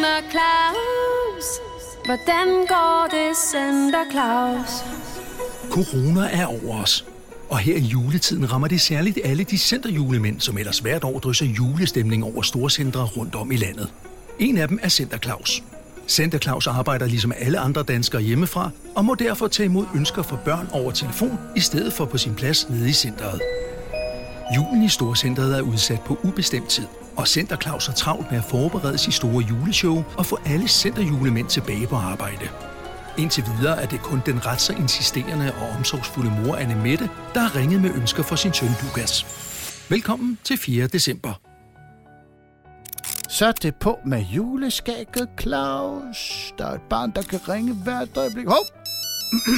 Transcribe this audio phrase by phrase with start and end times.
[0.00, 1.46] Santa Claus?
[2.04, 4.84] Hvordan går det, Santa Claus?
[5.70, 7.06] Corona er over os.
[7.48, 11.46] Og her i juletiden rammer det særligt alle de centerjulemænd, som ellers hvert år drysser
[11.46, 13.92] julestemning over storcentre rundt om i landet.
[14.38, 15.62] En af dem er Center Claus.
[16.08, 20.36] Center Claus arbejder ligesom alle andre danskere hjemmefra, og må derfor tage imod ønsker fra
[20.44, 23.40] børn over telefon, i stedet for på sin plads nede i centret.
[24.56, 26.86] Julen i Storcentret er udsat på ubestemt tid,
[27.16, 31.46] og Center Claus har travlt med at forberede sit store juleshow og få alle centerjulemænd
[31.46, 32.48] tilbage på arbejde.
[33.18, 37.40] Indtil videre er det kun den ret så insisterende og omsorgsfulde mor Anne Mette, der
[37.40, 39.24] har ringet med ønsker for sin søn Lukas.
[39.90, 40.86] Velkommen til 4.
[40.86, 41.40] december.
[43.28, 46.52] Så er det på med juleskægget, Claus.
[46.58, 48.46] Der er et barn, der kan ringe hvert øjeblik.
[48.46, 48.64] Hov!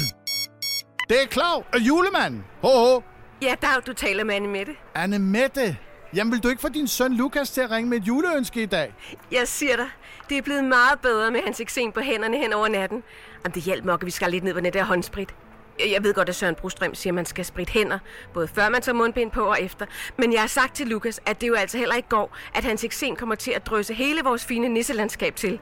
[1.08, 2.44] det er Claus, julemanden.
[2.62, 3.00] Ho, ho.
[3.42, 4.72] Ja, Dag, du taler med Anne Mette.
[4.94, 5.76] Anne Mette.
[6.16, 8.66] Jamen, vil du ikke få din søn Lukas til at ringe med et juleønske i
[8.66, 8.94] dag?
[9.32, 9.86] Jeg siger dig,
[10.28, 13.02] det er blevet meget bedre med hans eksem på hænderne hen over natten.
[13.44, 15.34] Jamen, det hjælper nok, at vi skal lidt ned på den der håndsprit.
[15.92, 17.98] Jeg ved godt, at Søren Brostrøm siger, at man skal spritte hænder,
[18.34, 19.86] både før man tager mundbind på og efter.
[20.18, 22.84] Men jeg har sagt til Lukas, at det jo altså heller ikke går, at hans
[22.84, 25.58] eksem kommer til at drysse hele vores fine nisselandskab til.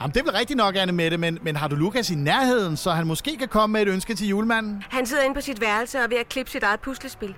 [0.00, 2.76] Jamen, det er vel rigtigt nok, Anne Mette, men, men har du Lukas i nærheden,
[2.76, 4.84] så han måske kan komme med et ønske til julemanden?
[4.90, 7.34] Han sidder inde på sit værelse og er ved at klippe sit eget puslespil.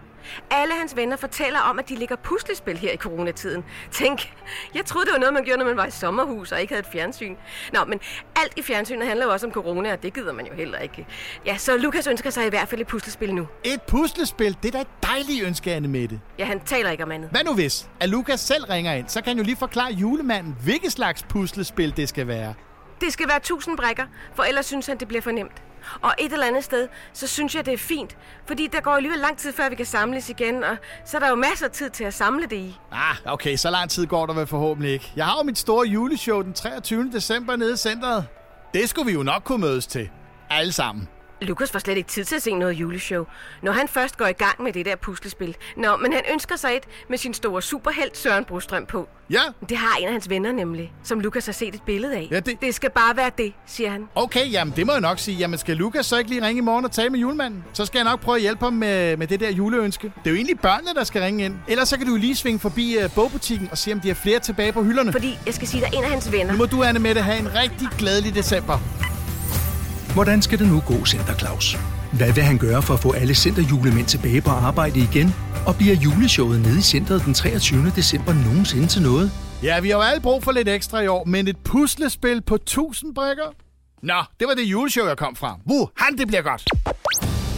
[0.51, 3.65] Alle hans venner fortæller om, at de ligger puslespil her i coronatiden.
[3.91, 4.35] Tænk,
[4.75, 6.87] jeg troede, det var noget, man gjorde, når man var i sommerhus og ikke havde
[6.87, 7.37] et fjernsyn.
[7.73, 8.01] Nå, men
[8.37, 11.07] alt i fjernsynet handler jo også om corona, og det gider man jo heller ikke.
[11.47, 13.49] Ja, så Lukas ønsker sig i hvert fald et puslespil nu.
[13.65, 16.21] Et puslespil, det er da et dejligt ønske, Anne Mette.
[16.39, 17.31] Ja, han taler ikke om andet.
[17.31, 20.57] Hvad nu hvis, at Lukas selv ringer ind, så kan han jo lige forklare julemanden,
[20.63, 22.55] hvilket slags puslespil det skal være.
[23.01, 25.63] Det skal være 1000 brækker, for ellers synes han, det bliver for nemt.
[26.03, 28.17] Og et eller andet sted, så synes jeg, det er fint.
[28.47, 31.29] Fordi der går alligevel lang tid, før vi kan samles igen, og så er der
[31.29, 32.79] jo masser af tid til at samle det i.
[32.93, 35.13] Ah, okay, så lang tid går der vel forhåbentlig ikke.
[35.17, 37.11] Jeg har jo mit store juleshow den 23.
[37.13, 38.27] december nede i centret.
[38.75, 40.11] Det skulle vi jo nok kunne mødes til.
[40.51, 41.09] Alle sammen.
[41.41, 43.25] Lukas får slet ikke tid til at se noget juleshow,
[43.63, 45.57] når han først går i gang med det der puslespil.
[45.77, 49.09] Nå, men han ønsker sig et med sin store superhelt Søren Brostrøm på.
[49.31, 52.29] Ja, Det har en af hans venner nemlig, som Lukas har set et billede af.
[52.31, 54.09] Ja, det- det skal bare være det, siger han.
[54.15, 55.37] okay, jamen det må jeg nok sige.
[55.37, 57.65] Jamen skal Lukas så ikke lige ringe i morgen og tale med julemanden?
[57.73, 60.07] Så skal jeg nok prøve at hjælpe ham med, med det der juleønske.
[60.07, 61.55] Det er jo egentlig børnene, der skal ringe ind.
[61.69, 64.39] Ellers så kan du lige svinge forbi uh, bogbutikken og se, om de har flere
[64.39, 65.13] tilbage på hylderne.
[65.13, 66.53] Fordi jeg skal sige, der er en af hans venner.
[66.53, 68.79] Nu må du, Anne Mette, have en rigtig glædelig december.
[70.17, 71.77] Hvordan skal det nu gå, Center Claus?
[72.13, 75.35] Hvad vil han gøre for at få alle centerjulemænd tilbage på arbejde igen?
[75.67, 77.93] Og bliver juleshowet nede i centret den 23.
[77.97, 79.31] december nogensinde til noget?
[79.63, 82.55] Ja, vi har jo alle brug for lidt ekstra i år, men et puslespil på
[82.55, 83.55] 1000 brikker?
[84.03, 85.59] Nå, det var det juleshow, jeg kom fra.
[85.71, 86.65] Wuhan, det bliver godt.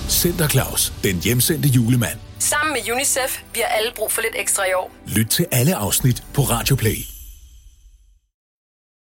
[0.08, 2.18] Center Claus, den hjemsendte julemand.
[2.38, 4.92] Sammen med UNICEF, vi har alle brug for lidt ekstra i år.
[5.06, 7.17] Lyt til alle afsnit på Radio Play.